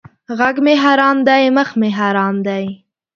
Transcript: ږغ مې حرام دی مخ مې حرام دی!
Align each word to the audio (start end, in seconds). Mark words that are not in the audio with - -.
ږغ 0.37 0.55
مې 0.65 0.73
حرام 0.83 1.17
دی 1.27 1.43
مخ 1.55 1.69
مې 1.79 1.89
حرام 1.99 2.35
دی! 2.47 2.65